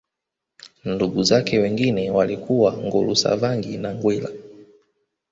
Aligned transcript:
Ndugu 0.85 1.23
zake 1.23 1.59
wengine 1.59 2.11
walikuwa 2.11 2.77
Ngulusavangi 2.77 3.77
na 3.77 3.93
Ngwila 3.95 4.29